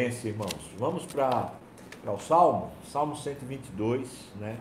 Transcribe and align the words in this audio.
irmãos, 0.00 0.70
vamos 0.78 1.04
para 1.04 1.52
o 2.06 2.18
Salmo, 2.18 2.72
Salmo 2.90 3.14
122, 3.14 4.08
né? 4.40 4.56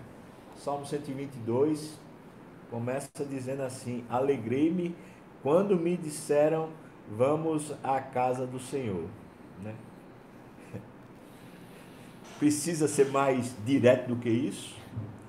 Salmo 0.58 0.86
122 0.86 1.98
começa 2.70 3.24
dizendo 3.24 3.64
assim: 3.64 4.04
Alegrei-me 4.10 4.94
quando 5.42 5.78
me 5.78 5.96
disseram, 5.96 6.68
vamos 7.10 7.74
à 7.82 8.02
casa 8.02 8.46
do 8.46 8.60
Senhor, 8.60 9.06
né? 9.64 9.74
Precisa 12.38 12.90
ser 12.90 13.10
mais 13.10 13.56
direto 13.66 14.10
do 14.10 14.18
que 14.18 14.30
isso? 14.30 14.76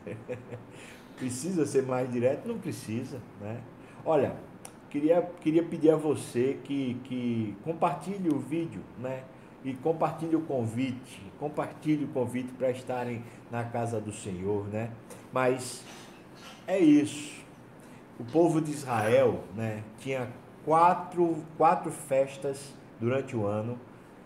precisa 1.16 1.64
ser 1.64 1.84
mais 1.84 2.10
direto? 2.10 2.48
Não 2.48 2.58
precisa, 2.58 3.20
né? 3.40 3.60
Olha, 4.04 4.34
queria, 4.88 5.22
queria 5.40 5.62
pedir 5.62 5.90
a 5.90 5.96
você 5.96 6.58
que, 6.64 6.94
que 7.04 7.54
compartilhe 7.62 8.28
o 8.28 8.40
vídeo, 8.40 8.82
né? 8.98 9.22
E 9.62 9.74
compartilhe 9.74 10.36
o 10.36 10.40
convite, 10.40 11.22
compartilhe 11.38 12.04
o 12.04 12.08
convite 12.08 12.52
para 12.52 12.70
estarem 12.70 13.22
na 13.50 13.62
casa 13.64 14.00
do 14.00 14.12
Senhor, 14.12 14.66
né? 14.68 14.90
Mas 15.32 15.84
é 16.66 16.78
isso. 16.78 17.40
O 18.18 18.24
povo 18.24 18.60
de 18.60 18.70
Israel, 18.70 19.44
né? 19.54 19.82
Tinha 19.98 20.28
quatro, 20.64 21.36
quatro 21.56 21.90
festas 21.90 22.74
durante 22.98 23.36
o 23.36 23.46
ano. 23.46 23.78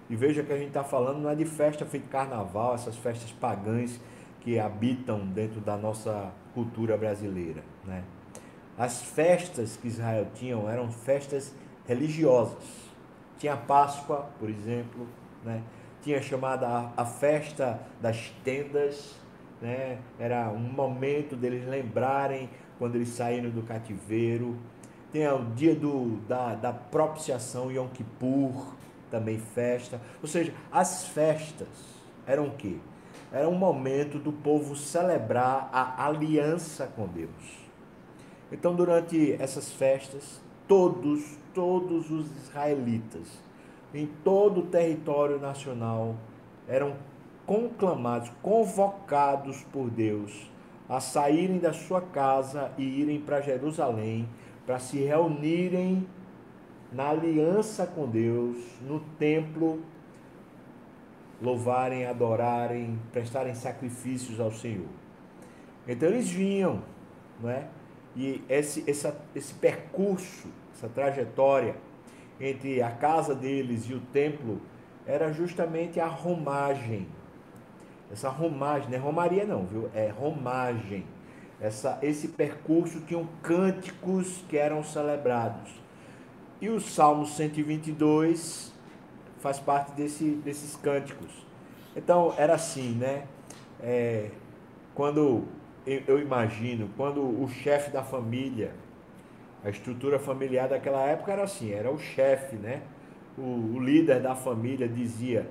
E 0.09 0.15
veja 0.15 0.43
que 0.43 0.52
a 0.52 0.57
gente 0.57 0.69
está 0.69 0.84
falando 0.84 1.20
não 1.20 1.30
é 1.30 1.35
de 1.35 1.45
festa 1.45 1.85
feita 1.87 2.07
carnaval, 2.09 2.74
essas 2.74 2.96
festas 2.96 3.32
pagãs 3.32 3.98
que 4.41 4.59
habitam 4.59 5.27
dentro 5.27 5.60
da 5.60 5.77
nossa 5.77 6.30
cultura 6.52 6.96
brasileira, 6.96 7.65
né? 7.85 8.05
As 8.77 9.02
festas 9.02 9.77
que 9.77 9.88
Israel 9.88 10.27
tinham 10.35 10.69
eram 10.69 10.91
festas 10.91 11.55
religiosas. 11.87 12.62
Tinha 13.38 13.57
Páscoa, 13.57 14.29
por 14.38 14.51
exemplo, 14.51 15.07
né? 15.45 15.62
tinha 16.03 16.21
chamada 16.21 16.93
a, 16.97 17.05
festa 17.05 17.80
das 18.01 18.33
tendas, 18.45 19.15
né? 19.61 19.99
era 20.18 20.49
um 20.51 20.59
momento 20.59 21.35
deles 21.35 21.66
lembrarem 21.66 22.51
quando 22.79 22.96
eles 22.96 23.09
saíram 23.09 23.51
do 23.51 23.63
cativeiro. 23.63 24.57
Tem 25.10 25.27
o 25.29 25.45
dia 25.55 25.74
do, 25.74 26.18
da, 26.29 26.55
da 26.55 26.73
propiciação, 26.73 27.71
Yom 27.71 27.88
Kippur, 27.88 28.74
também 29.10 29.38
festa. 29.38 30.01
Ou 30.21 30.29
seja, 30.29 30.52
as 30.71 31.07
festas 31.07 31.68
eram 32.27 32.49
o 32.49 32.51
quê? 32.51 32.77
Era 33.33 33.49
um 33.49 33.55
momento 33.55 34.18
do 34.18 34.33
povo 34.33 34.77
celebrar 34.77 35.71
a 35.73 36.07
aliança 36.07 36.87
com 36.87 37.07
Deus. 37.07 37.65
Então, 38.52 38.74
durante 38.74 39.33
essas 39.40 39.73
festas, 39.73 40.40
todos, 40.68 41.37
todos 41.52 42.11
os 42.11 42.30
israelitas, 42.37 43.43
em 43.95 44.06
todo 44.24 44.60
o 44.60 44.66
território 44.66 45.38
nacional, 45.38 46.16
eram 46.68 46.95
conclamados, 47.46 48.30
convocados 48.42 49.62
por 49.73 49.88
Deus 49.90 50.50
a 50.88 51.00
saírem 51.00 51.59
da 51.59 51.73
sua 51.73 52.00
casa 52.00 52.72
e 52.76 52.82
irem 52.82 53.20
para 53.20 53.40
Jerusalém 53.40 54.28
para 54.66 54.78
se 54.78 54.98
reunirem 54.98 56.06
na 56.92 57.10
aliança 57.10 57.87
com 57.87 58.09
Deus, 58.09 58.56
no 58.82 59.00
templo, 59.18 59.82
louvarem, 61.42 62.06
adorarem, 62.06 62.98
prestarem 63.12 63.54
sacrifícios 63.54 64.41
ao 64.41 64.53
Senhor. 64.53 64.87
Então 65.87 66.09
eles 66.09 66.31
vinham, 66.31 66.82
não 67.41 67.50
é? 67.50 67.66
E 68.16 68.42
esse, 68.48 68.88
essa, 68.88 69.20
esse 69.34 69.53
percurso, 69.54 70.48
essa 70.72 70.88
trajetória 70.88 71.75
entre 72.41 72.82
a 72.82 72.91
casa 72.91 73.34
deles 73.34 73.88
e 73.88 73.94
o 73.94 74.00
templo 74.00 74.60
era 75.06 75.32
justamente 75.32 76.00
a 76.00 76.06
romagem. 76.06 77.06
Essa 78.10 78.28
romagem, 78.28 78.91
não 78.91 78.97
é 78.97 79.00
romaria 79.00 79.44
não, 79.44 79.65
viu? 79.65 79.91
É 79.94 80.09
romagem. 80.09 81.05
Essa, 81.60 81.99
esse 82.03 82.28
percurso 82.28 83.00
tinham 83.00 83.28
cânticos 83.43 84.45
que 84.49 84.56
eram 84.56 84.83
celebrados. 84.83 85.71
E 86.61 86.69
o 86.69 86.81
Salmo 86.81 87.27
122 87.27 88.72
faz 89.39 89.59
parte 89.59 89.93
desse, 89.93 90.31
desses 90.45 90.77
cânticos. 90.77 91.45
Então 91.97 92.34
era 92.37 92.55
assim, 92.55 92.93
né? 92.93 93.25
É, 93.81 94.31
quando 94.95 95.45
eu 95.87 96.19
imagino, 96.19 96.89
quando 96.97 97.21
o 97.21 97.49
chefe 97.49 97.91
da 97.91 98.03
família, 98.03 98.72
a 99.65 99.71
estrutura 99.71 100.19
familiar 100.19 100.69
daquela 100.69 101.03
época 101.03 101.33
era 101.33 101.45
assim, 101.45 101.73
era 101.73 101.91
o 101.91 101.99
chefe, 101.99 102.57
né? 102.57 102.83
O, 103.37 103.77
o, 103.77 103.81
líder 103.81 104.21
da 104.21 104.35
família 104.35 104.89
dizia: 104.89 105.49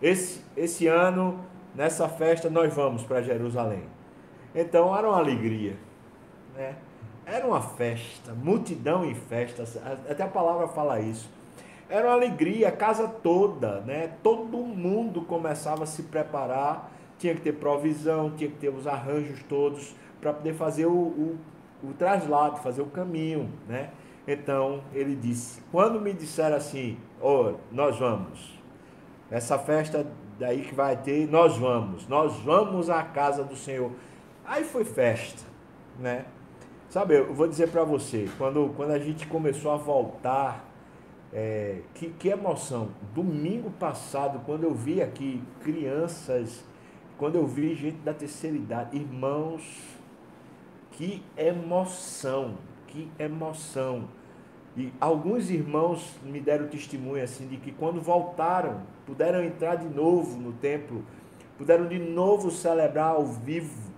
esse, 0.00 0.42
esse 0.56 0.86
ano, 0.86 1.44
nessa 1.74 2.08
festa, 2.08 2.48
nós 2.48 2.72
vamos 2.72 3.02
para 3.02 3.20
Jerusalém. 3.22 3.82
Então 4.54 4.96
era 4.96 5.08
uma 5.08 5.18
alegria, 5.18 5.76
né? 6.54 6.76
Era 7.26 7.46
uma 7.46 7.60
festa, 7.60 8.32
multidão 8.32 9.04
em 9.04 9.14
festa, 9.14 9.64
até 10.08 10.22
a 10.22 10.28
palavra 10.28 10.66
fala 10.68 11.00
isso. 11.00 11.28
Era 11.88 12.08
uma 12.08 12.14
alegria, 12.14 12.68
a 12.68 12.72
casa 12.72 13.06
toda, 13.06 13.80
né? 13.80 14.12
Todo 14.22 14.58
mundo 14.58 15.22
começava 15.22 15.84
a 15.84 15.86
se 15.86 16.04
preparar 16.04 16.90
tinha 17.20 17.34
que 17.34 17.42
ter 17.42 17.52
provisão, 17.52 18.30
tinha 18.30 18.50
que 18.50 18.56
ter 18.56 18.70
os 18.70 18.86
arranjos 18.86 19.42
todos 19.42 19.94
para 20.20 20.32
poder 20.32 20.54
fazer 20.54 20.86
o, 20.86 20.92
o, 20.92 21.38
o, 21.82 21.92
traslado, 21.92 22.58
fazer 22.58 22.82
o 22.82 22.86
caminho, 22.86 23.50
né? 23.68 23.90
Então 24.26 24.82
ele 24.92 25.14
disse: 25.14 25.62
quando 25.70 26.00
me 26.00 26.12
disseram 26.12 26.56
assim, 26.56 26.98
oh, 27.20 27.54
nós 27.70 27.98
vamos, 27.98 28.58
essa 29.30 29.58
festa 29.58 30.06
daí 30.38 30.62
que 30.62 30.74
vai 30.74 30.96
ter, 30.96 31.28
nós 31.28 31.56
vamos, 31.56 32.06
nós 32.08 32.36
vamos 32.40 32.88
à 32.88 33.02
casa 33.02 33.44
do 33.44 33.56
Senhor. 33.56 33.92
Aí 34.44 34.64
foi 34.64 34.84
festa, 34.84 35.42
né? 35.98 36.24
Sabe, 36.88 37.14
eu 37.14 37.32
vou 37.32 37.46
dizer 37.46 37.68
para 37.68 37.84
você, 37.84 38.28
quando, 38.36 38.74
quando 38.76 38.90
a 38.90 38.98
gente 38.98 39.26
começou 39.26 39.70
a 39.70 39.76
voltar, 39.76 40.64
é, 41.32 41.82
que, 41.94 42.10
que 42.10 42.28
emoção. 42.28 42.88
Domingo 43.14 43.70
passado, 43.70 44.40
quando 44.44 44.64
eu 44.64 44.74
vi 44.74 45.00
aqui 45.00 45.40
crianças 45.62 46.64
quando 47.20 47.36
eu 47.36 47.46
vi 47.46 47.74
gente 47.74 47.98
da 47.98 48.14
terceira 48.14 48.56
idade, 48.56 48.96
irmãos, 48.96 49.62
que 50.92 51.22
emoção, 51.36 52.58
que 52.86 53.10
emoção. 53.18 54.08
E 54.76 54.92
alguns 55.00 55.50
irmãos 55.50 56.14
me 56.22 56.40
deram 56.40 56.68
testemunho 56.68 57.22
assim 57.22 57.46
de 57.46 57.56
que 57.56 57.72
quando 57.72 58.00
voltaram, 58.00 58.82
puderam 59.04 59.42
entrar 59.42 59.76
de 59.76 59.88
novo 59.88 60.38
no 60.38 60.52
templo, 60.52 61.04
puderam 61.58 61.88
de 61.88 61.98
novo 61.98 62.50
celebrar 62.50 63.14
ao 63.14 63.26
vivo, 63.26 63.90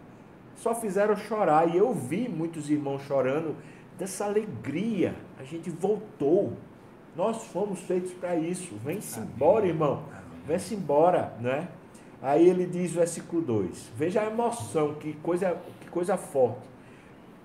só 0.56 0.74
fizeram 0.74 1.16
chorar. 1.16 1.68
E 1.68 1.76
eu 1.76 1.92
vi 1.92 2.28
muitos 2.28 2.70
irmãos 2.70 3.02
chorando 3.02 3.56
dessa 3.98 4.24
alegria. 4.24 5.14
A 5.38 5.44
gente 5.44 5.70
voltou. 5.70 6.54
Nós 7.14 7.44
fomos 7.48 7.80
feitos 7.80 8.12
para 8.12 8.36
isso. 8.36 8.74
Vem-se 8.82 9.20
embora, 9.20 9.66
irmão. 9.66 10.02
Vem-se 10.46 10.74
embora, 10.74 11.34
né? 11.40 11.68
Aí 12.22 12.48
ele 12.48 12.66
diz, 12.66 12.92
versículo 12.92 13.42
2: 13.42 13.90
Veja 13.96 14.22
a 14.22 14.26
emoção, 14.26 14.94
que 14.94 15.12
coisa, 15.14 15.60
que 15.80 15.90
coisa 15.90 16.16
forte. 16.16 16.71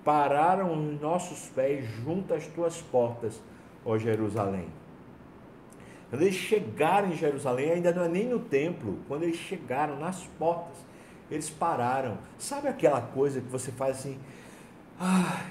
Pararam 0.04 0.72
os 0.72 1.00
nossos 1.00 1.48
pés 1.48 1.84
junto 2.04 2.32
às 2.32 2.46
tuas 2.46 2.80
portas, 2.80 3.40
ó 3.84 3.98
Jerusalém. 3.98 4.66
Quando 6.10 6.22
eles 6.22 6.36
chegaram 6.36 7.08
em 7.08 7.16
Jerusalém, 7.16 7.72
ainda 7.72 7.92
não 7.92 8.04
é 8.04 8.08
nem 8.08 8.26
no 8.26 8.38
templo, 8.38 8.98
quando 9.06 9.24
eles 9.24 9.36
chegaram 9.36 9.98
nas 9.98 10.24
portas, 10.38 10.78
eles 11.30 11.50
pararam. 11.50 12.16
Sabe 12.38 12.68
aquela 12.68 13.00
coisa 13.00 13.40
que 13.40 13.48
você 13.48 13.70
faz 13.70 13.98
assim, 13.98 14.18
ah, 14.98 15.44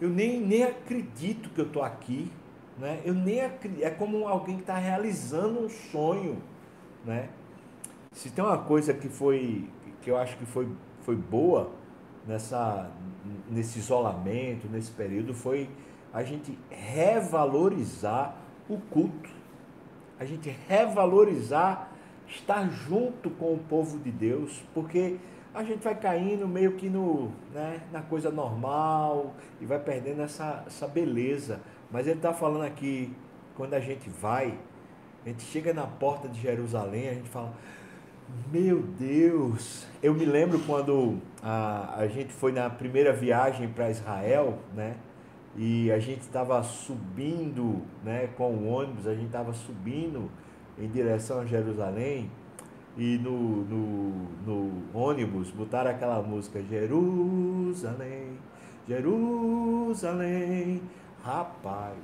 eu 0.00 0.08
nem, 0.08 0.40
nem 0.40 0.62
acredito 0.62 1.50
que 1.50 1.60
eu 1.60 1.66
estou 1.66 1.82
aqui, 1.82 2.32
né? 2.78 3.00
Eu 3.04 3.12
nem 3.12 3.42
acredito, 3.42 3.84
é 3.84 3.90
como 3.90 4.26
alguém 4.26 4.56
que 4.56 4.62
está 4.62 4.78
realizando 4.78 5.60
um 5.60 5.68
sonho, 5.68 6.42
né? 7.04 7.28
Se 8.12 8.30
tem 8.30 8.42
uma 8.42 8.58
coisa 8.58 8.94
que 8.94 9.08
foi 9.08 9.68
que 10.00 10.10
eu 10.10 10.16
acho 10.16 10.36
que 10.38 10.46
foi, 10.46 10.66
foi 11.02 11.14
boa 11.14 11.70
nessa 12.26 12.90
nesse 13.50 13.78
isolamento, 13.78 14.68
nesse 14.68 14.90
período 14.90 15.34
foi 15.34 15.68
a 16.12 16.22
gente 16.22 16.58
revalorizar 16.70 18.36
o 18.68 18.78
culto. 18.78 19.30
A 20.18 20.24
gente 20.24 20.54
revalorizar 20.68 21.90
estar 22.28 22.68
junto 22.70 23.30
com 23.30 23.54
o 23.54 23.58
povo 23.58 23.98
de 23.98 24.10
Deus, 24.10 24.62
porque 24.74 25.18
a 25.52 25.64
gente 25.64 25.82
vai 25.82 25.94
caindo 25.94 26.46
meio 26.46 26.72
que 26.72 26.88
no, 26.88 27.32
né, 27.52 27.80
na 27.90 28.02
coisa 28.02 28.30
normal 28.30 29.34
e 29.60 29.66
vai 29.66 29.78
perdendo 29.78 30.22
essa, 30.22 30.62
essa 30.66 30.86
beleza. 30.86 31.60
Mas 31.90 32.06
ele 32.06 32.16
está 32.16 32.32
falando 32.32 32.62
aqui, 32.62 33.12
quando 33.56 33.74
a 33.74 33.80
gente 33.80 34.08
vai, 34.08 34.58
a 35.24 35.28
gente 35.28 35.42
chega 35.42 35.72
na 35.74 35.86
porta 35.86 36.28
de 36.28 36.40
Jerusalém, 36.40 37.08
a 37.08 37.14
gente 37.14 37.28
fala, 37.28 37.52
meu 38.52 38.82
Deus! 38.82 39.86
Eu 40.02 40.14
me 40.14 40.24
lembro 40.24 40.58
quando 40.60 41.18
a, 41.42 41.94
a 41.98 42.06
gente 42.06 42.32
foi 42.32 42.52
na 42.52 42.68
primeira 42.68 43.12
viagem 43.12 43.68
para 43.68 43.90
Israel, 43.90 44.58
né? 44.74 44.96
E 45.56 45.90
a 45.90 45.98
gente 45.98 46.20
estava 46.20 46.62
subindo, 46.62 47.82
né? 48.04 48.28
Com 48.36 48.52
o 48.54 48.68
ônibus, 48.68 49.06
a 49.06 49.14
gente 49.14 49.26
estava 49.26 49.52
subindo 49.52 50.30
em 50.78 50.88
direção 50.88 51.40
a 51.40 51.44
Jerusalém 51.44 52.30
e 52.96 53.18
no, 53.18 53.64
no, 53.64 54.10
no 54.46 54.82
ônibus 54.92 55.50
botaram 55.50 55.90
aquela 55.90 56.20
música 56.22 56.62
Jerusalém, 56.62 58.38
Jerusalém, 58.88 60.82
rapaz, 61.22 61.96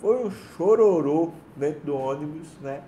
foi 0.00 0.26
um 0.26 0.30
chororô 0.30 1.32
dentro 1.56 1.80
do 1.86 1.96
ônibus, 1.96 2.48
né? 2.62 2.82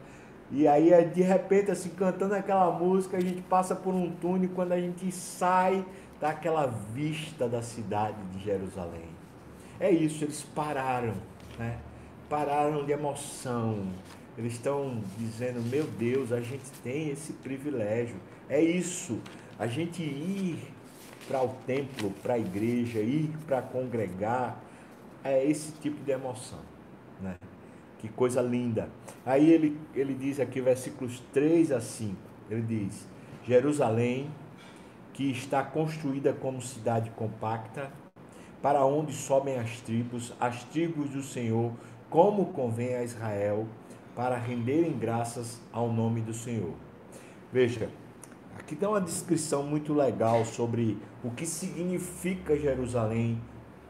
E 0.54 0.68
aí, 0.68 0.90
de 1.06 1.22
repente, 1.22 1.70
assim, 1.70 1.88
cantando 1.88 2.34
aquela 2.34 2.70
música, 2.70 3.16
a 3.16 3.20
gente 3.20 3.40
passa 3.40 3.74
por 3.74 3.94
um 3.94 4.10
túnel 4.10 4.50
quando 4.54 4.72
a 4.72 4.80
gente 4.80 5.10
sai 5.10 5.82
daquela 6.20 6.66
vista 6.66 7.48
da 7.48 7.62
cidade 7.62 8.22
de 8.32 8.44
Jerusalém. 8.44 9.08
É 9.80 9.90
isso, 9.90 10.22
eles 10.22 10.42
pararam, 10.42 11.14
né? 11.58 11.78
Pararam 12.28 12.84
de 12.84 12.92
emoção. 12.92 13.88
Eles 14.36 14.52
estão 14.52 15.02
dizendo, 15.16 15.62
meu 15.62 15.84
Deus, 15.84 16.30
a 16.32 16.40
gente 16.40 16.70
tem 16.84 17.08
esse 17.08 17.32
privilégio. 17.32 18.16
É 18.46 18.60
isso, 18.60 19.20
a 19.58 19.66
gente 19.66 20.02
ir 20.02 20.58
para 21.26 21.42
o 21.42 21.48
templo, 21.66 22.10
para 22.22 22.34
a 22.34 22.38
igreja, 22.38 22.98
ir 22.98 23.30
para 23.46 23.62
congregar, 23.62 24.60
é 25.24 25.44
esse 25.46 25.72
tipo 25.72 26.04
de 26.04 26.10
emoção, 26.10 26.60
né? 27.22 27.36
Que 28.02 28.08
coisa 28.08 28.42
linda. 28.42 28.88
Aí 29.24 29.48
ele, 29.48 29.78
ele 29.94 30.12
diz 30.12 30.40
aqui, 30.40 30.60
versículos 30.60 31.22
3 31.32 31.70
a 31.70 31.80
5, 31.80 32.16
ele 32.50 32.62
diz: 32.62 33.06
Jerusalém, 33.46 34.28
que 35.12 35.30
está 35.30 35.62
construída 35.62 36.32
como 36.32 36.60
cidade 36.60 37.10
compacta, 37.10 37.92
para 38.60 38.84
onde 38.84 39.12
sobem 39.12 39.56
as 39.56 39.80
tribos, 39.82 40.34
as 40.40 40.64
tribos 40.64 41.10
do 41.10 41.22
Senhor, 41.22 41.70
como 42.10 42.46
convém 42.46 42.96
a 42.96 43.04
Israel, 43.04 43.68
para 44.16 44.36
renderem 44.36 44.98
graças 44.98 45.60
ao 45.72 45.92
nome 45.92 46.22
do 46.22 46.34
Senhor. 46.34 46.74
Veja, 47.52 47.88
aqui 48.58 48.74
dá 48.74 48.88
uma 48.88 49.00
descrição 49.00 49.62
muito 49.62 49.94
legal 49.94 50.44
sobre 50.44 50.98
o 51.22 51.30
que 51.30 51.46
significa 51.46 52.56
Jerusalém 52.56 53.40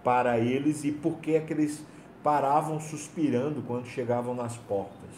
para 0.04 0.38
eles 0.38 0.84
e 0.84 0.92
por 0.92 1.16
que 1.16 1.34
é 1.34 1.40
que 1.40 1.54
eles 1.54 1.82
paravam 2.22 2.78
suspirando 2.80 3.62
quando 3.62 3.86
chegavam 3.86 4.34
nas 4.34 4.56
portas. 4.56 5.10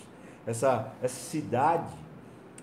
Essa, 0.46 0.92
essa 1.02 1.14
cidade, 1.14 1.94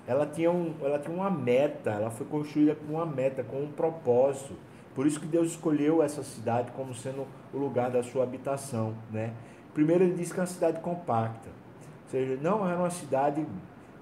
ela 0.08 0.26
tinha, 0.26 0.52
um, 0.52 0.74
ela 0.82 1.00
tinha 1.00 1.16
uma 1.16 1.30
meta, 1.30 1.92
ela 1.92 2.10
foi 2.10 2.26
construída 2.26 2.76
com 2.76 2.94
uma 2.94 3.06
meta, 3.06 3.44
com 3.44 3.62
um 3.64 3.72
propósito. 3.72 4.56
Por 4.94 5.06
isso 5.06 5.20
que 5.20 5.26
Deus 5.26 5.52
escolheu 5.52 6.04
essa 6.04 6.24
cidade 6.24 6.72
como 6.72 6.94
sendo 6.94 7.26
o 7.54 7.58
lugar 7.58 7.90
da 7.90 8.04
sua 8.04 8.24
habitação, 8.24 8.96
né? 9.10 9.34
Primeiro 9.74 10.04
ele 10.04 10.16
diz 10.16 10.32
que 10.32 10.40
é 10.40 10.42
uma 10.42 10.48
cidade 10.48 10.80
compacta. 10.82 11.50
Ou 11.50 12.10
seja, 12.10 12.38
não 12.42 12.68
era 12.68 12.78
uma 12.78 12.90
cidade 12.90 13.46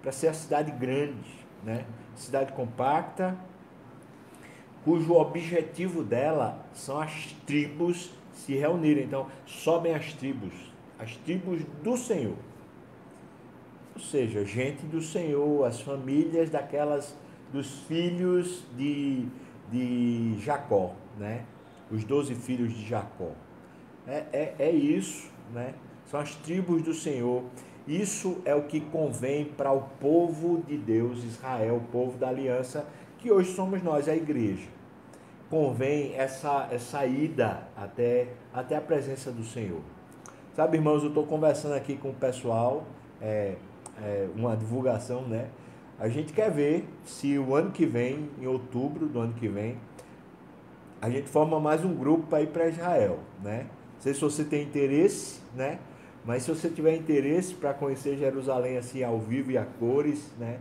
para 0.02 0.12
ser 0.12 0.30
a 0.30 0.34
cidade 0.34 0.72
grande, 0.72 1.46
né? 1.64 1.86
Cidade 2.16 2.54
compacta, 2.54 3.38
cujo 4.84 5.14
objetivo 5.14 6.04
dela 6.04 6.66
são 6.74 7.00
as 7.00 7.34
tribos 7.46 8.12
se 8.46 8.56
reunirem. 8.56 9.06
Então, 9.06 9.28
sobem 9.46 9.94
as 9.94 10.14
tribos, 10.14 10.54
as 10.98 11.16
tribos 11.18 11.62
do 11.84 11.98
Senhor. 11.98 12.36
Ou 13.96 14.02
seja, 14.02 14.46
gente 14.46 14.86
do 14.86 15.02
Senhor, 15.02 15.66
as 15.66 15.82
famílias 15.82 16.50
daquelas 16.50 17.16
dos 17.52 17.80
filhos 17.88 18.64
de, 18.78 19.26
de 19.72 20.40
Jacó, 20.40 20.94
né? 21.18 21.44
Os 21.92 22.04
doze 22.04 22.36
filhos 22.36 22.72
de 22.74 22.88
Jacó. 22.88 23.32
É, 24.08 24.24
é, 24.32 24.56
é 24.60 24.72
isso, 24.72 25.30
né? 25.54 25.74
São 26.06 26.20
as 26.20 26.36
tribos 26.36 26.82
do 26.84 26.94
Senhor. 26.94 27.44
Isso 27.88 28.40
é 28.46 28.54
o 28.54 28.64
que 28.64 28.80
convém 28.80 29.46
para 29.46 29.72
o 29.72 29.82
povo 30.00 30.64
de 30.68 30.78
Deus, 30.78 31.24
Israel, 31.24 31.78
o 31.78 31.92
povo 31.92 32.18
da 32.18 32.30
aliança, 32.30 32.88
que 33.18 33.32
hoje 33.32 33.54
somos 33.54 33.82
nós, 33.82 34.08
a 34.08 34.16
igreja 34.16 34.79
convém 35.50 36.14
essa, 36.16 36.68
essa 36.72 37.06
ida 37.06 37.64
até, 37.76 38.28
até 38.54 38.76
a 38.76 38.82
presença 38.82 39.32
do 39.32 39.44
Senhor. 39.44 39.82
Sabe, 40.56 40.78
irmãos, 40.78 41.02
eu 41.04 41.10
estou 41.10 41.26
conversando 41.26 41.74
aqui 41.74 41.96
com 41.96 42.10
o 42.10 42.14
pessoal, 42.14 42.86
é, 43.22 43.56
é, 44.02 44.28
uma 44.36 44.56
divulgação, 44.56 45.22
né? 45.24 45.50
A 46.00 46.08
gente 46.08 46.32
quer 46.32 46.52
ver 46.52 46.88
se 47.04 47.38
o 47.38 47.56
ano 47.56 47.72
que 47.72 47.86
vem, 47.86 48.30
em 48.40 48.48
outubro 48.48 49.08
do 49.08 49.20
ano 49.20 49.34
que 49.34 49.48
vem, 49.48 49.78
a 51.02 51.10
gente 51.10 51.28
forma 51.28 51.60
mais 51.60 51.84
um 51.84 51.94
grupo 51.94 52.28
para 52.28 52.42
ir 52.42 52.48
para 52.48 52.68
Israel, 52.68 53.20
né? 53.44 53.68
Não 53.96 54.02
sei 54.02 54.14
se 54.14 54.22
você 54.22 54.44
tem 54.44 54.64
interesse, 54.64 55.42
né? 55.56 55.80
Mas 56.26 56.44
se 56.44 56.50
você 56.50 56.70
tiver 56.70 56.96
interesse 56.96 57.54
para 57.54 57.74
conhecer 57.74 58.18
Jerusalém 58.18 58.78
assim 58.78 59.04
ao 59.04 59.20
vivo 59.20 59.52
e 59.52 59.58
a 59.58 59.66
cores, 59.66 60.30
né? 60.38 60.60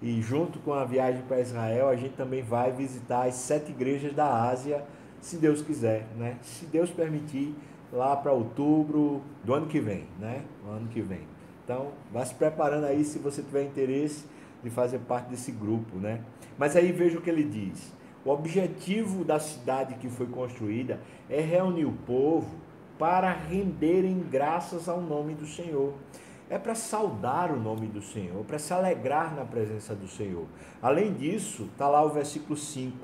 E 0.00 0.22
junto 0.22 0.58
com 0.60 0.72
a 0.72 0.84
viagem 0.84 1.22
para 1.22 1.40
Israel, 1.40 1.88
a 1.88 1.96
gente 1.96 2.14
também 2.14 2.42
vai 2.42 2.70
visitar 2.70 3.26
as 3.26 3.34
sete 3.34 3.70
igrejas 3.70 4.14
da 4.14 4.48
Ásia, 4.48 4.84
se 5.20 5.36
Deus 5.36 5.60
quiser, 5.60 6.06
né? 6.16 6.36
Se 6.42 6.66
Deus 6.66 6.90
permitir, 6.90 7.54
lá 7.92 8.14
para 8.16 8.32
outubro 8.32 9.22
do 9.42 9.54
ano 9.54 9.66
que 9.66 9.80
vem, 9.80 10.06
né? 10.20 10.42
O 10.66 10.70
ano 10.70 10.88
que 10.88 11.00
vem. 11.00 11.22
Então, 11.64 11.88
vá 12.12 12.24
se 12.24 12.34
preparando 12.34 12.84
aí 12.84 13.04
se 13.04 13.18
você 13.18 13.42
tiver 13.42 13.64
interesse 13.64 14.24
de 14.62 14.70
fazer 14.70 14.98
parte 15.00 15.28
desse 15.28 15.50
grupo, 15.50 15.96
né? 15.96 16.20
Mas 16.56 16.76
aí 16.76 16.92
veja 16.92 17.18
o 17.18 17.20
que 17.20 17.30
ele 17.30 17.44
diz. 17.44 17.92
O 18.24 18.30
objetivo 18.30 19.24
da 19.24 19.38
cidade 19.38 19.94
que 19.94 20.08
foi 20.08 20.26
construída 20.26 21.00
é 21.28 21.40
reunir 21.40 21.84
o 21.84 21.92
povo 21.92 22.56
para 22.98 23.32
renderem 23.32 24.18
graças 24.30 24.88
ao 24.88 25.00
nome 25.00 25.34
do 25.34 25.46
Senhor 25.46 25.94
é 26.50 26.58
para 26.58 26.74
saudar 26.74 27.52
o 27.52 27.60
nome 27.60 27.86
do 27.86 28.00
Senhor, 28.00 28.44
para 28.44 28.58
se 28.58 28.72
alegrar 28.72 29.34
na 29.34 29.44
presença 29.44 29.94
do 29.94 30.08
Senhor. 30.08 30.46
Além 30.80 31.12
disso, 31.12 31.68
está 31.72 31.88
lá 31.88 32.02
o 32.02 32.08
versículo 32.08 32.56
5. 32.56 32.96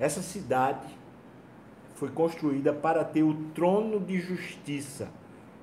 Essa 0.00 0.20
cidade 0.20 0.86
foi 1.94 2.10
construída 2.10 2.72
para 2.72 3.04
ter 3.04 3.22
o 3.22 3.34
trono 3.54 4.00
de 4.00 4.18
justiça, 4.18 5.08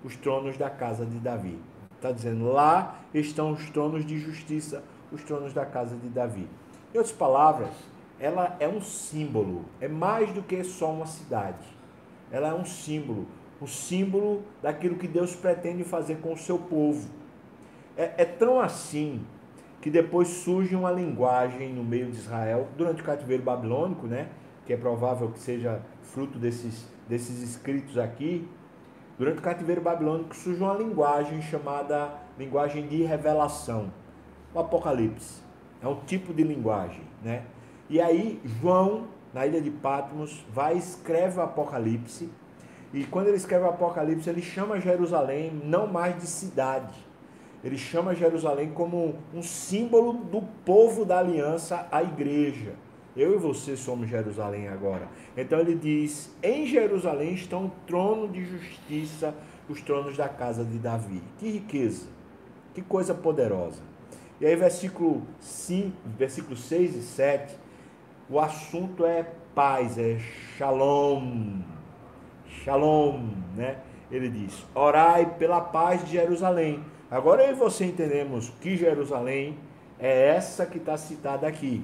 os 0.04 0.16
tronos 0.16 0.58
da 0.58 0.70
casa 0.70 1.06
de 1.06 1.18
Davi. 1.20 1.60
Está 1.96 2.12
dizendo, 2.12 2.52
lá 2.52 3.00
estão 3.14 3.52
os 3.52 3.70
tronos 3.70 4.06
de 4.06 4.18
justiça, 4.18 4.84
os 5.12 5.24
tronos 5.24 5.54
da 5.54 5.66
casa 5.66 5.96
de 5.96 6.08
Davi. 6.08 6.48
Em 6.94 6.98
outras 6.98 7.16
palavras, 7.16 7.72
ela 8.18 8.56
é 8.60 8.68
um 8.68 8.81
símbolo, 8.81 9.66
é 9.81 9.88
mais 9.88 10.31
do 10.31 10.42
que 10.42 10.64
só 10.64 10.92
uma 10.92 11.06
cidade. 11.06 11.66
Ela 12.31 12.50
é 12.50 12.54
um 12.54 12.66
símbolo, 12.66 13.26
o 13.60 13.66
um 13.66 13.68
símbolo 13.68 14.44
daquilo 14.62 14.96
que 14.96 15.08
Deus 15.08 15.36
pretende 15.36 15.84
fazer 15.84 16.18
com 16.22 16.34
o 16.34 16.38
seu 16.38 16.58
povo 16.58 17.10
é, 17.97 18.13
é 18.18 18.25
tão 18.25 18.59
assim 18.59 19.25
que 19.81 19.89
depois 19.89 20.27
surge 20.27 20.75
uma 20.75 20.92
linguagem 20.92 21.71
no 21.74 21.83
meio 21.83 22.09
de 22.09 22.18
Israel, 22.18 22.68
durante 22.75 23.02
o 23.02 23.06
cativeiro 23.06 23.44
babilônico, 23.44 24.07
né? 24.07 24.30
que 24.66 24.73
é 24.73 24.78
provável 24.78 25.30
que 25.30 25.40
seja 25.40 25.81
fruto 26.02 26.40
desses, 26.40 26.87
desses 27.07 27.42
escritos 27.42 27.97
aqui, 27.97 28.47
durante 29.18 29.40
o 29.40 29.42
cativeiro 29.42 29.81
babilônico 29.81 30.35
surge 30.35 30.61
uma 30.61 30.73
linguagem 30.73 31.42
chamada 31.42 32.11
linguagem 32.37 32.87
de 32.87 33.04
revelação, 33.04 33.92
o 34.54 34.59
Apocalipse. 34.59 35.44
É 35.81 35.87
um 35.87 35.99
tipo 36.02 36.33
de 36.33 36.44
linguagem, 36.44 37.04
né? 37.23 37.44
E 37.87 38.02
aí 38.02 38.42
João, 38.44 39.07
na 39.33 39.45
ilha 39.45 39.61
de 39.61 39.69
Patmos, 39.69 40.44
vai 40.52 40.75
e 40.75 40.80
escreve 40.80 41.37
o 41.40 41.44
Apocalipse, 41.44 42.30
e 42.92 43.04
quando 43.04 43.28
ele 43.28 43.37
escreve 43.37 43.66
o 43.66 43.69
Apocalipse, 43.69 44.30
ele 44.30 44.42
chama 44.42 44.80
Jerusalém 44.80 45.52
não 45.64 45.85
mais 45.85 46.18
de 46.19 46.25
cidade, 46.25 46.95
ele 47.66 47.80
chama 47.80 48.14
Jerusalém 48.14 48.69
como 48.69 49.16
um 49.34 49.42
símbolo 49.42 50.14
do 50.14 50.44
povo 50.64 51.04
da 51.04 51.18
aliança, 51.18 51.88
a 51.92 52.04
igreja. 52.04 52.74
Eu 53.18 53.34
e 53.34 53.38
você 53.38 53.76
somos 53.76 54.07
Jerusalém 54.07 54.68
agora. 54.68 55.07
Então 55.36 55.60
ele 55.60 55.74
diz: 55.74 56.31
em 56.44 56.68
Jerusalém 56.68 57.34
estão 57.34 57.66
o 57.66 57.72
trono 57.88 58.28
de 58.28 58.45
justiça, 58.45 59.34
os 59.68 59.81
tronos 59.81 60.16
da 60.16 60.30
casa 60.30 60.64
de 60.64 60.78
Davi. 60.78 61.24
Que 61.40 61.50
riqueza, 61.50 62.06
que 62.76 62.84
coisa 62.84 63.16
poderosa. 63.16 63.81
E 64.40 64.45
aí, 64.45 64.56
versículo, 64.56 65.24
5, 65.40 65.92
versículo 66.19 66.56
6 66.56 66.95
e 66.98 67.02
7, 67.02 67.56
o 68.30 68.40
assunto 68.40 69.04
é 69.07 69.26
paz, 69.56 69.98
é 69.98 70.19
shalom. 70.56 71.62
Shalom, 72.64 73.30
né? 73.56 73.80
Ele 74.12 74.30
diz: 74.30 74.64
orai 74.76 75.34
pela 75.40 75.62
paz 75.62 76.06
de 76.06 76.12
Jerusalém 76.12 76.94
Agora 77.09 77.44
eu 77.44 77.52
e 77.52 77.54
você 77.54 77.85
entendemos 77.85 78.50
que 78.62 78.76
Jerusalém 78.76 79.57
é 80.00 80.30
essa 80.30 80.66
que 80.66 80.78
está 80.78 80.97
citada 80.97 81.47
aqui. 81.47 81.83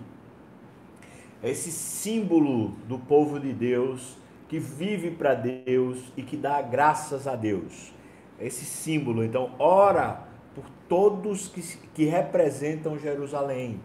É 1.44 1.50
esse 1.50 1.72
símbolo 1.72 2.70
do 2.88 2.98
povo 2.98 3.40
de 3.40 3.54
Deus 3.54 4.18
que 4.48 4.60
vive 4.60 5.12
para 5.12 5.34
Deus 5.34 6.12
e 6.18 6.24
que 6.24 6.36
dá 6.36 6.62
graças 6.62 7.28
a 7.28 7.36
Deus. 7.36 7.94
É 8.40 8.48
esse 8.48 8.66
símbolo. 8.66 9.24
Então, 9.24 9.51
ora 9.58 10.24
por 10.54 10.66
todos 10.90 11.48
que, 11.48 11.62
que 11.94 12.06
representam 12.06 12.98
Jerusalém. 12.98 13.80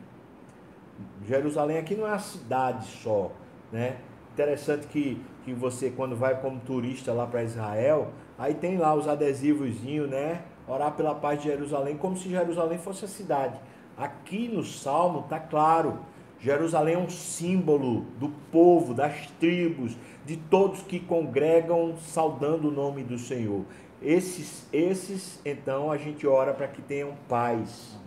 Jerusalém 1.27 1.79
aqui 1.79 1.95
não 1.95 2.07
é 2.07 2.13
a 2.13 2.19
cidade 2.19 2.87
só, 2.87 3.31
né? 3.71 3.97
Interessante 4.33 4.87
que, 4.87 5.23
que 5.45 5.53
você, 5.53 5.91
quando 5.91 6.17
vai 6.17 6.41
como 6.41 6.61
turista 6.61 7.13
lá 7.13 7.27
para 7.27 7.43
Israel, 7.43 8.11
aí 8.39 8.55
tem 8.55 8.77
lá 8.77 8.95
os 8.95 9.07
adesivozinhos, 9.07 10.11
né? 10.11 10.43
Orar 10.69 10.93
pela 10.93 11.15
paz 11.15 11.41
de 11.41 11.49
Jerusalém, 11.49 11.97
como 11.97 12.17
se 12.17 12.29
Jerusalém 12.29 12.79
fosse 12.79 13.05
a 13.05 13.09
cidade. 13.09 13.59
Aqui 13.97 14.49
no 14.49 14.65
Salmo 14.65 15.21
está 15.21 15.39
claro, 15.39 16.01
Jerusalém 16.39 16.95
é 16.95 16.99
um 16.99 17.09
símbolo 17.09 18.03
do 18.19 18.29
povo, 18.51 18.93
das 18.93 19.27
tribos, 19.41 19.97
de 20.25 20.37
todos 20.37 20.83
que 20.83 21.01
congregam 21.01 21.97
saudando 21.99 22.69
o 22.69 22.71
nome 22.71 23.03
do 23.03 23.19
Senhor. 23.19 23.65
Esses, 24.03 24.67
esses 24.73 25.41
então, 25.45 25.91
a 25.91 25.97
gente 25.97 26.27
ora 26.27 26.53
para 26.53 26.69
que 26.69 26.83
tenham 26.83 27.15
paz. 27.29 27.99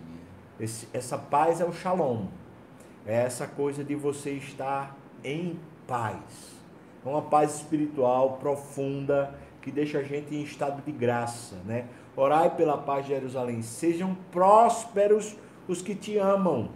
Esse, 0.58 0.86
essa 0.92 1.18
paz 1.18 1.60
é 1.60 1.64
o 1.64 1.72
shalom. 1.72 2.26
É 3.04 3.16
essa 3.22 3.46
coisa 3.46 3.82
de 3.82 3.94
você 3.94 4.30
estar 4.32 4.96
em 5.24 5.58
paz. 5.86 6.20
É 7.04 7.08
uma 7.08 7.22
paz 7.22 7.56
espiritual 7.56 8.38
profunda 8.40 9.34
que 9.60 9.70
deixa 9.70 9.98
a 9.98 10.02
gente 10.02 10.34
em 10.34 10.42
estado 10.42 10.82
de 10.82 10.92
graça, 10.92 11.56
né? 11.66 11.86
Orai 12.20 12.50
pela 12.54 12.76
paz 12.76 13.06
de 13.06 13.14
Jerusalém. 13.14 13.62
Sejam 13.62 14.14
prósperos 14.30 15.34
os 15.66 15.80
que 15.80 15.94
te 15.94 16.18
amam. 16.18 16.68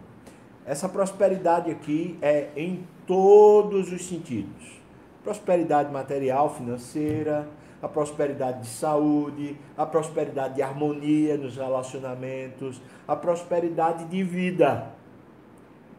Essa 0.64 0.88
prosperidade 0.88 1.70
aqui 1.70 2.18
é 2.22 2.48
em 2.56 2.86
todos 3.06 3.92
os 3.92 4.06
sentidos. 4.06 4.80
Prosperidade 5.22 5.92
material, 5.92 6.54
financeira, 6.54 7.46
a 7.82 7.86
prosperidade 7.86 8.62
de 8.62 8.68
saúde, 8.68 9.58
a 9.76 9.84
prosperidade 9.84 10.54
de 10.54 10.62
harmonia 10.62 11.36
nos 11.36 11.56
relacionamentos, 11.56 12.80
a 13.06 13.14
prosperidade 13.14 14.06
de 14.06 14.22
vida. 14.22 14.92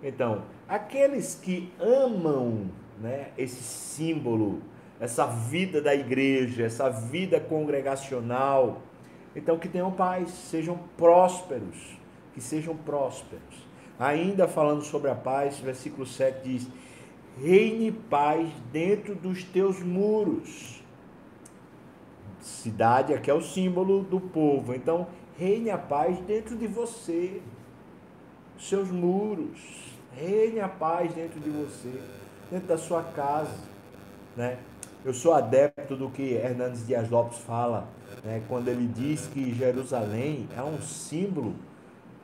Então, 0.02 0.42
aqueles 0.68 1.36
que 1.36 1.72
amam 1.80 2.72
né, 3.00 3.28
esse 3.38 3.62
símbolo, 3.62 4.62
essa 5.00 5.28
vida 5.28 5.80
da 5.80 5.94
igreja, 5.94 6.66
essa 6.66 6.90
vida 6.90 7.40
congregacional, 7.40 8.82
então 9.36 9.58
que 9.58 9.68
tenham 9.68 9.92
paz, 9.92 10.30
sejam 10.30 10.80
prósperos, 10.98 11.98
que 12.34 12.42
sejam 12.42 12.76
prósperos. 12.76 13.66
Ainda 14.00 14.48
falando 14.48 14.84
sobre 14.84 15.10
a 15.10 15.16
paz, 15.16 15.60
versículo 15.60 16.06
7 16.06 16.44
diz: 16.44 16.68
Reine 17.42 17.92
paz 17.92 18.48
dentro 18.72 19.16
dos 19.16 19.44
teus 19.44 19.82
muros 19.82 20.76
Cidade 22.46 23.12
aqui 23.12 23.32
é 23.32 23.34
o 23.34 23.42
símbolo 23.42 24.04
do 24.04 24.20
povo. 24.20 24.76
Então, 24.76 25.08
reine 25.36 25.72
a 25.72 25.80
paz 25.80 26.20
dentro 26.20 26.56
de 26.56 26.68
você. 26.68 27.42
Seus 28.60 28.92
muros. 28.92 29.60
Reine 30.16 30.60
a 30.60 30.70
paz 30.70 31.12
dentro 31.12 31.40
de 31.40 31.50
você. 31.50 31.92
Dentro 32.52 32.68
da 32.68 32.78
sua 32.78 33.02
casa. 33.02 33.58
Né? 34.38 34.60
Eu 35.06 35.14
sou 35.14 35.36
adepto 35.36 35.96
do 35.96 36.10
que 36.10 36.34
Hernandes 36.34 36.88
Dias 36.88 37.08
Lopes 37.12 37.38
fala, 37.38 37.88
né? 38.24 38.42
quando 38.48 38.70
ele 38.70 38.88
diz 38.88 39.28
que 39.28 39.54
Jerusalém 39.54 40.50
é 40.58 40.64
um 40.64 40.82
símbolo 40.82 41.54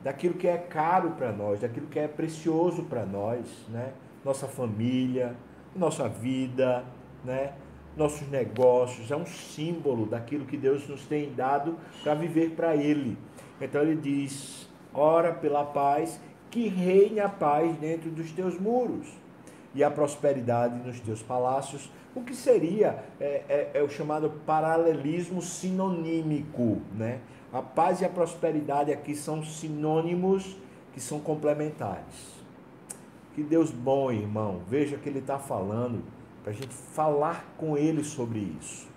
daquilo 0.02 0.34
que 0.34 0.48
é 0.48 0.58
caro 0.58 1.12
para 1.12 1.30
nós, 1.30 1.60
daquilo 1.60 1.86
que 1.86 2.00
é 2.00 2.08
precioso 2.08 2.82
para 2.82 3.06
nós, 3.06 3.46
né? 3.68 3.92
Nossa 4.24 4.48
família, 4.48 5.36
nossa 5.76 6.08
vida, 6.08 6.84
né? 7.24 7.52
nossos 7.96 8.28
negócios, 8.28 9.12
é 9.12 9.16
um 9.16 9.26
símbolo 9.26 10.04
daquilo 10.04 10.44
que 10.44 10.56
Deus 10.56 10.88
nos 10.88 11.06
tem 11.06 11.32
dado 11.32 11.78
para 12.02 12.14
viver 12.14 12.50
para 12.56 12.74
Ele. 12.74 13.16
Então 13.60 13.80
ele 13.80 13.94
diz: 13.94 14.68
ora 14.92 15.32
pela 15.32 15.64
paz, 15.64 16.20
que 16.50 16.66
reine 16.66 17.20
a 17.20 17.28
paz 17.28 17.76
dentro 17.76 18.10
dos 18.10 18.32
teus 18.32 18.58
muros 18.58 19.06
e 19.72 19.84
a 19.84 19.90
prosperidade 19.90 20.76
nos 20.84 20.98
teus 20.98 21.22
palácios. 21.22 21.88
O 22.14 22.22
que 22.22 22.34
seria 22.34 23.04
é, 23.18 23.42
é, 23.48 23.70
é 23.74 23.82
o 23.82 23.88
chamado 23.88 24.30
paralelismo 24.44 25.40
sinonímico, 25.40 26.82
né? 26.94 27.20
A 27.52 27.62
paz 27.62 28.00
e 28.00 28.04
a 28.04 28.08
prosperidade 28.08 28.92
aqui 28.92 29.14
são 29.14 29.42
sinônimos 29.42 30.56
que 30.92 31.00
são 31.00 31.20
complementares. 31.20 32.42
Que 33.34 33.42
Deus 33.42 33.70
bom, 33.70 34.12
irmão. 34.12 34.60
Veja 34.68 34.96
que 34.96 35.08
ele 35.08 35.20
está 35.20 35.38
falando 35.38 36.02
para 36.42 36.52
a 36.52 36.54
gente 36.54 36.74
falar 36.74 37.54
com 37.56 37.78
ele 37.78 38.04
sobre 38.04 38.40
isso. 38.60 38.88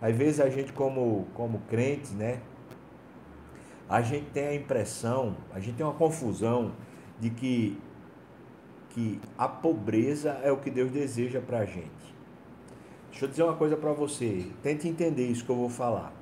Às 0.00 0.14
vezes 0.14 0.40
a 0.40 0.50
gente, 0.50 0.72
como, 0.72 1.26
como 1.34 1.60
crente, 1.68 2.12
né? 2.12 2.40
A 3.88 4.02
gente 4.02 4.26
tem 4.30 4.48
a 4.48 4.54
impressão, 4.54 5.36
a 5.52 5.60
gente 5.60 5.76
tem 5.76 5.86
uma 5.86 5.94
confusão 5.94 6.72
de 7.18 7.30
que, 7.30 7.78
que 8.90 9.20
a 9.38 9.48
pobreza 9.48 10.40
é 10.42 10.50
o 10.50 10.58
que 10.58 10.70
Deus 10.70 10.90
deseja 10.90 11.40
para 11.40 11.60
a 11.60 11.64
gente. 11.64 12.03
Deixa 13.14 13.26
eu 13.26 13.28
dizer 13.28 13.42
uma 13.44 13.54
coisa 13.54 13.76
para 13.76 13.92
você, 13.92 14.50
tente 14.60 14.88
entender 14.88 15.24
isso 15.28 15.44
que 15.44 15.50
eu 15.50 15.54
vou 15.54 15.68
falar. 15.68 16.12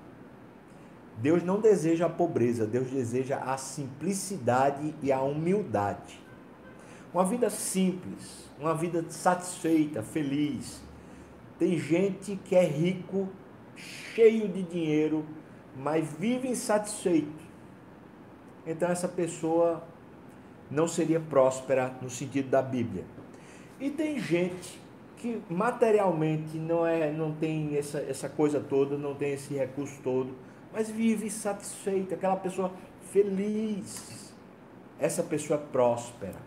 Deus 1.17 1.43
não 1.43 1.59
deseja 1.59 2.05
a 2.05 2.11
pobreza, 2.11 2.67
Deus 2.67 2.91
deseja 2.91 3.39
a 3.39 3.57
simplicidade 3.57 4.95
e 5.03 5.11
a 5.11 5.23
humildade. 5.23 6.21
Uma 7.15 7.25
vida 7.25 7.49
simples, 7.49 8.47
uma 8.61 8.75
vida 8.75 9.07
satisfeita, 9.09 10.03
feliz. 10.03 10.83
Tem 11.59 11.79
gente 11.79 12.39
que 12.45 12.55
é 12.55 12.65
rico, 12.67 13.27
cheio 13.75 14.47
de 14.49 14.63
dinheiro, 14.63 15.25
mas 15.75 16.13
vive 16.19 16.47
insatisfeito. 16.49 17.43
Então 18.67 18.91
essa 18.91 19.09
pessoa 19.09 19.83
não 20.71 20.87
seria 20.87 21.21
próspera 21.21 21.97
no 22.03 22.11
sentido 22.11 22.51
da 22.51 22.61
Bíblia. 22.61 23.07
E 23.81 23.89
tem 23.89 24.19
gente 24.19 24.82
que 25.23 25.41
materialmente 25.49 26.59
não 26.59 26.85
é, 26.85 27.13
não 27.13 27.33
tem 27.33 27.77
essa, 27.77 28.01
essa 28.01 28.29
coisa 28.29 28.59
toda, 28.59 28.99
não 28.99 29.15
tem 29.15 29.35
esse 29.35 29.55
recurso 29.55 30.01
todo, 30.03 30.35
mas 30.73 30.91
vive 30.91 31.31
satisfeita, 31.31 32.17
aquela 32.17 32.35
pessoa 32.35 32.73
feliz. 33.13 34.35
Essa 34.99 35.23
pessoa 35.23 35.61
é 35.61 35.63
próspera. 35.71 36.39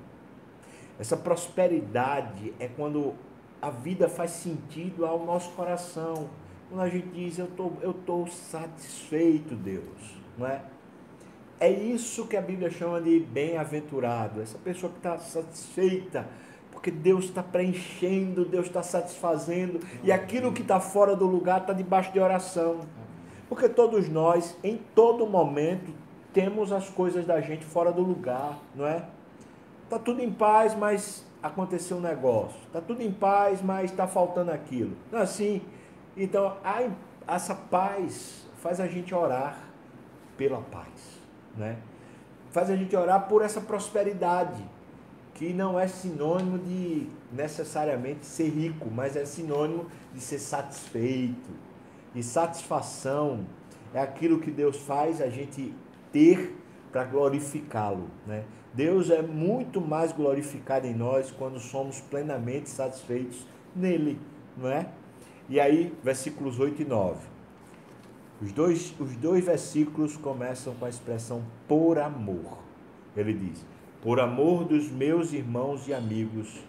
Essa 1.00 1.16
prosperidade 1.16 2.54
é 2.60 2.68
quando 2.68 3.14
a 3.62 3.70
vida 3.70 4.10
faz 4.10 4.32
sentido 4.32 5.06
ao 5.06 5.26
nosso 5.26 5.52
coração. 5.52 6.30
Quando 6.70 6.82
a 6.82 6.90
gente 6.90 7.08
diz, 7.08 7.40
eu 7.40 7.48
tô, 7.48 7.68
estou 7.78 7.94
tô 8.26 8.28
satisfeito, 8.28 9.56
Deus. 9.56 10.16
Não 10.38 10.48
é? 10.48 10.62
é 11.60 11.70
isso 11.70 12.28
que 12.28 12.36
a 12.36 12.42
Bíblia 12.42 12.70
chama 12.70 13.02
de 13.02 13.20
bem-aventurado. 13.20 14.42
Essa 14.42 14.58
pessoa 14.58 14.92
que 14.92 15.00
está 15.00 15.18
satisfeita, 15.18 16.28
porque 16.86 16.92
Deus 16.92 17.26
está 17.26 17.42
preenchendo, 17.42 18.46
Deus 18.46 18.68
está 18.68 18.84
satisfazendo, 18.84 19.80
e 20.04 20.12
aquilo 20.12 20.54
que 20.54 20.62
está 20.62 20.80
fora 20.80 21.16
do 21.16 21.26
lugar 21.26 21.62
está 21.62 21.74
debaixo 21.74 22.14
de 22.14 22.20
oração. 22.20 22.82
Porque 23.50 23.68
todos 23.68 24.08
nós, 24.08 24.56
em 24.64 24.78
todo 24.94 25.26
momento, 25.26 25.92
temos 26.32 26.72
as 26.72 26.88
coisas 26.88 27.26
da 27.26 27.42
gente 27.42 27.66
fora 27.66 27.92
do 27.92 28.04
lugar, 28.04 28.60
não 28.76 28.86
é? 28.86 29.04
Está 29.84 29.98
tudo 29.98 30.22
em 30.22 30.32
paz, 30.32 30.76
mas 30.76 31.26
aconteceu 31.42 31.98
um 31.98 32.02
negócio. 32.02 32.60
Está 32.68 32.82
tudo 32.82 33.02
em 33.02 33.12
paz, 33.12 33.64
mas 33.64 33.90
está 33.90 34.06
faltando 34.06 34.52
aquilo. 34.52 34.96
Não 35.12 35.18
é 35.18 35.24
assim? 35.24 35.64
Então, 36.16 36.56
a, 36.64 36.88
essa 37.34 37.56
paz 37.56 38.46
faz 38.62 38.80
a 38.80 38.86
gente 38.86 39.12
orar 39.12 39.58
pela 40.38 40.62
paz. 40.62 41.20
Né? 41.58 41.78
Faz 42.52 42.70
a 42.70 42.76
gente 42.76 42.96
orar 42.96 43.28
por 43.28 43.42
essa 43.42 43.60
prosperidade, 43.60 44.64
que 45.36 45.52
não 45.54 45.78
é 45.78 45.88
sinônimo 45.88 46.58
de 46.58 47.08
necessariamente 47.32 48.26
ser 48.26 48.50
rico, 48.50 48.90
mas 48.90 49.16
é 49.16 49.26
sinônimo 49.26 49.86
de 50.14 50.22
ser 50.22 50.40
satisfeito. 50.40 51.50
E 52.16 52.24
satisfação 52.24 53.46
é 53.94 54.00
aquilo 54.00 54.40
que 54.40 54.50
Deus 54.50 54.78
faz 54.78 55.22
a 55.22 55.28
gente 55.28 55.74
ter 56.12 56.56
para 56.90 57.04
glorificá-lo. 57.04 58.10
Né? 58.26 58.46
Deus 58.74 59.10
é 59.10 59.22
muito 59.22 59.82
mais 59.82 60.14
glorificado 60.14 60.88
em 60.88 60.94
nós 60.94 61.32
quando 61.32 61.60
somos 61.60 62.00
plenamente 62.00 62.70
satisfeitos 62.70 63.46
nele, 63.76 64.18
não 64.56 64.70
é? 64.70 64.88
E 65.50 65.60
aí, 65.60 65.94
versículos 66.02 66.60
8 66.60 66.82
e 66.82 66.86
9. 66.86 67.20
Os 68.42 68.52
dois, 68.52 68.96
os 69.00 69.16
dois 69.18 69.44
versículos 69.44 70.18
começam 70.18 70.74
com 70.76 70.86
a 70.86 70.90
expressão 70.90 71.44
por 71.68 72.00
amor. 72.00 72.58
Ele 73.16 73.34
diz: 73.34 73.66
Por 74.06 74.20
amor 74.20 74.66
dos 74.66 74.92
meus 74.92 75.34
irmãos 75.34 75.88
e 75.88 75.94
amigos, 75.94 76.64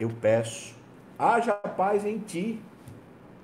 eu 0.00 0.08
peço, 0.22 0.74
haja 1.18 1.52
paz 1.52 2.02
em 2.06 2.18
ti. 2.18 2.58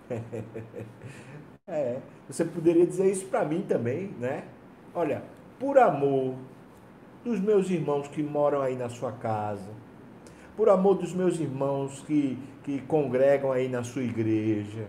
é, 1.68 1.98
você 2.26 2.42
poderia 2.42 2.86
dizer 2.86 3.12
isso 3.12 3.26
para 3.26 3.44
mim 3.44 3.66
também, 3.68 4.14
né? 4.18 4.44
Olha, 4.94 5.22
por 5.60 5.76
amor 5.76 6.36
dos 7.22 7.38
meus 7.38 7.68
irmãos 7.68 8.08
que 8.08 8.22
moram 8.22 8.62
aí 8.62 8.76
na 8.76 8.88
sua 8.88 9.12
casa, 9.12 9.68
por 10.56 10.70
amor 10.70 10.94
dos 10.94 11.12
meus 11.12 11.38
irmãos 11.38 12.02
que, 12.06 12.38
que 12.64 12.80
congregam 12.80 13.52
aí 13.52 13.68
na 13.68 13.84
sua 13.84 14.04
igreja, 14.04 14.86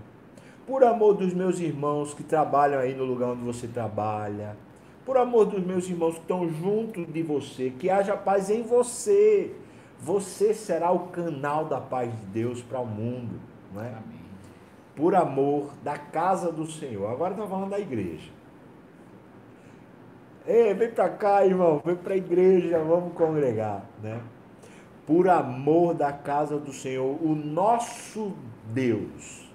por 0.66 0.82
amor 0.86 1.16
dos 1.16 1.34
meus 1.34 1.60
irmãos 1.60 2.14
que 2.14 2.24
trabalham 2.24 2.80
aí 2.80 2.96
no 2.96 3.04
lugar 3.04 3.32
onde 3.32 3.44
você 3.44 3.68
trabalha, 3.68 4.56
por 5.06 5.18
amor 5.18 5.46
dos 5.46 5.64
meus 5.64 5.88
irmãos 5.88 6.16
que 6.16 6.22
estão 6.22 6.50
junto 6.50 7.06
de 7.06 7.22
você, 7.22 7.72
que 7.72 7.90
haja 7.90 8.16
paz 8.16 8.50
em 8.50 8.64
você. 8.64 9.54
Você 10.00 10.54
será 10.54 10.92
o 10.92 11.08
canal 11.08 11.66
da 11.66 11.80
paz 11.80 12.12
de 12.12 12.26
Deus 12.28 12.62
para 12.62 12.80
o 12.80 12.86
mundo, 12.86 13.40
não 13.74 13.82
é? 13.82 13.88
Amém. 13.88 14.24
Por 14.96 15.16
amor 15.16 15.72
da 15.84 15.98
casa 15.98 16.52
do 16.52 16.70
Senhor. 16.70 17.10
Agora 17.10 17.34
está 17.34 17.48
falando 17.48 17.70
da 17.70 17.80
igreja. 17.80 18.30
Ei, 20.46 20.74
vem 20.74 20.92
para 20.92 21.10
cá, 21.10 21.46
irmão, 21.46 21.82
vem 21.84 21.96
para 21.96 22.14
a 22.14 22.18
igreja, 22.18 22.80
vamos 22.80 23.14
congregar, 23.14 23.86
né? 24.02 24.22
Por 25.08 25.30
amor 25.30 25.94
da 25.94 26.12
casa 26.12 26.58
do 26.58 26.74
Senhor, 26.74 27.18
o 27.22 27.34
nosso 27.34 28.34
Deus. 28.74 29.50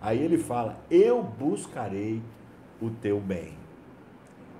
Aí 0.00 0.22
ele 0.22 0.38
fala: 0.38 0.76
Eu 0.90 1.22
buscarei 1.22 2.22
o 2.80 2.90
teu 2.90 3.18
bem. 3.18 3.67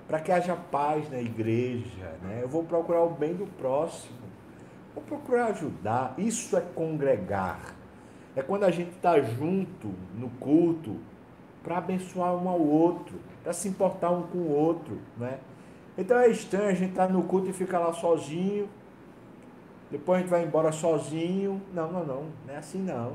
Para 0.09 0.19
que 0.19 0.31
haja 0.31 0.55
paz 0.55 1.09
na 1.09 1.21
igreja, 1.21 2.17
né? 2.23 2.39
Eu 2.41 2.49
vou 2.49 2.63
procurar 2.63 3.03
o 3.03 3.11
bem 3.11 3.35
do 3.35 3.45
próximo. 3.45 4.17
Vou 4.95 5.03
procurar 5.03 5.51
ajudar. 5.51 6.15
Isso 6.17 6.57
é 6.57 6.61
congregar. 6.61 7.75
É 8.35 8.41
quando 8.41 8.63
a 8.63 8.71
gente 8.71 8.89
está 8.89 9.21
junto 9.21 9.93
no 10.17 10.29
culto 10.31 10.97
para 11.63 11.77
abençoar 11.77 12.33
um 12.35 12.49
ao 12.49 12.59
outro, 12.59 13.19
para 13.43 13.53
se 13.53 13.69
importar 13.69 14.09
um 14.09 14.23
com 14.23 14.39
o 14.39 14.51
outro, 14.51 14.97
né? 15.15 15.37
Então 15.95 16.17
é 16.17 16.27
estranho 16.29 16.69
a 16.69 16.73
gente 16.73 16.89
estar 16.89 17.05
tá 17.07 17.13
no 17.13 17.23
culto 17.23 17.49
e 17.49 17.53
ficar 17.53 17.77
lá 17.77 17.93
sozinho, 17.93 18.67
depois 19.91 20.17
a 20.17 20.21
gente 20.21 20.29
vai 20.29 20.43
embora 20.43 20.71
sozinho. 20.71 21.61
Não, 21.71 21.91
não, 21.91 22.03
não, 22.03 22.25
não 22.47 22.53
é 22.53 22.57
assim 22.57 22.79
não. 22.79 23.13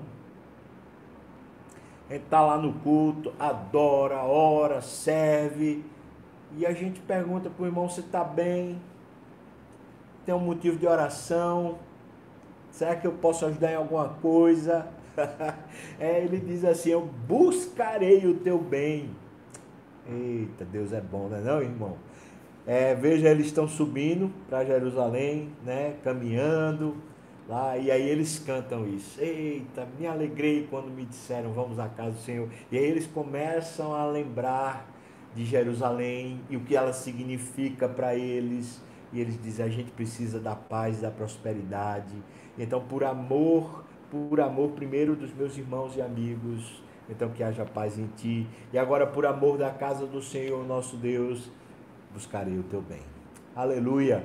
A 2.09 2.13
gente 2.13 2.25
está 2.25 2.41
lá 2.41 2.57
no 2.57 2.73
culto, 2.75 3.33
adora, 3.39 4.23
ora, 4.23 4.81
serve, 4.81 5.85
e 6.56 6.66
a 6.66 6.73
gente 6.73 7.00
pergunta 7.00 7.50
para 7.50 7.62
o 7.62 7.66
irmão 7.66 7.88
se 7.88 8.00
está 8.00 8.23
bem, 8.23 8.80
tem 10.25 10.34
um 10.34 10.40
motivo 10.40 10.78
de 10.78 10.87
oração, 10.87 11.78
será 12.70 12.96
que 12.96 13.06
eu 13.06 13.12
posso 13.12 13.44
ajudar 13.46 13.73
em 13.73 13.76
alguma 13.76 14.08
coisa? 14.08 14.87
é, 15.99 16.20
ele 16.23 16.38
diz 16.38 16.64
assim: 16.64 16.90
Eu 16.90 17.08
buscarei 17.26 18.26
o 18.26 18.34
teu 18.34 18.58
bem. 18.58 19.11
Eita, 20.08 20.64
Deus 20.64 20.92
é 20.92 21.00
bom, 21.00 21.28
não 21.28 21.37
é, 21.37 21.40
não, 21.40 21.62
irmão? 21.62 21.96
É, 22.66 22.94
veja, 22.94 23.28
eles 23.28 23.46
estão 23.46 23.68
subindo 23.68 24.30
para 24.49 24.64
Jerusalém, 24.64 25.50
né? 25.64 25.96
Caminhando 26.02 26.96
lá, 27.49 27.76
e 27.76 27.90
aí 27.90 28.08
eles 28.08 28.38
cantam 28.38 28.87
isso. 28.88 29.20
Eita, 29.20 29.87
me 29.99 30.06
alegrei 30.06 30.66
quando 30.70 30.90
me 30.90 31.04
disseram 31.04 31.52
vamos 31.52 31.78
à 31.78 31.88
casa 31.88 32.12
do 32.12 32.20
Senhor. 32.20 32.49
E 32.70 32.78
aí 32.78 32.84
eles 32.84 33.06
começam 33.06 33.94
a 33.94 34.06
lembrar 34.06 34.94
de 35.35 35.45
Jerusalém 35.45 36.41
e 36.49 36.57
o 36.57 36.61
que 36.61 36.76
ela 36.76 36.93
significa 36.93 37.88
para 37.88 38.14
eles. 38.14 38.83
E 39.12 39.21
eles 39.21 39.41
dizem: 39.43 39.64
a 39.64 39.69
gente 39.69 39.91
precisa 39.91 40.41
da 40.41 40.55
paz, 40.55 41.00
da 41.00 41.11
prosperidade. 41.11 42.14
Então, 42.59 42.81
por 42.81 43.05
amor 43.05 43.85
por 44.14 44.41
amor 44.41 44.71
primeiro 44.71 45.17
dos 45.17 45.35
meus 45.35 45.59
irmãos 45.59 45.97
e 45.97 46.03
amigos, 46.03 46.81
então 47.09 47.31
que 47.31 47.43
haja 47.43 47.64
paz 47.64 47.99
em 47.99 48.07
ti. 48.17 48.47
E 48.73 48.79
agora, 48.79 49.07
por 49.07 49.26
amor 49.26 49.59
da 49.59 49.71
casa 49.71 50.07
do 50.07 50.23
Senhor 50.23 50.64
nosso 50.64 50.97
Deus, 50.97 51.50
buscarei 52.12 52.57
o 52.57 52.62
teu 52.62 52.81
bem. 52.81 53.03
Aleluia. 53.57 54.25